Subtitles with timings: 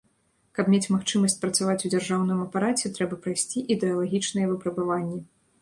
[0.59, 5.25] Каб мець магчымасць працаваць у дзяржаўным апараце, трэба прайсці ідэалагічныя выпрабаванні.